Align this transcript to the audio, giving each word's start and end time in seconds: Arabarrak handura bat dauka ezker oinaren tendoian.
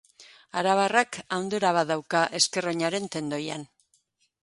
Arabarrak 0.61 1.19
handura 1.37 1.75
bat 1.79 1.91
dauka 1.93 2.25
ezker 2.43 2.71
oinaren 2.75 3.09
tendoian. 3.19 3.73